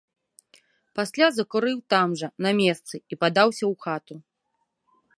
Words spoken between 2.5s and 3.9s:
месцы, і падаўся ў